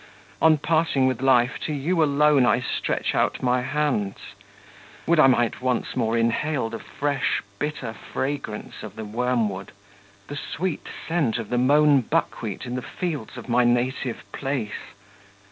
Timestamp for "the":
6.71-6.79, 8.95-9.05, 10.25-10.35, 11.49-11.59, 12.73-12.81